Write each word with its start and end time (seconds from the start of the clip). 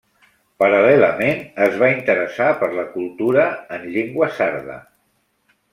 Paral·lelament 0.61 1.43
es 1.67 1.77
va 1.83 1.91
interessar 1.97 2.49
per 2.63 2.73
la 2.81 2.89
cultura 2.97 3.47
en 3.79 3.87
llengua 3.95 4.35
sarda. 4.41 4.85